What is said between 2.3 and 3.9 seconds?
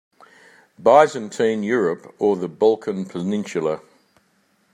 the Balkan peninsula.